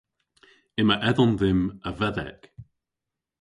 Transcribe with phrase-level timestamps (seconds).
[0.81, 2.41] Yma edhomm dhymm a vedhek.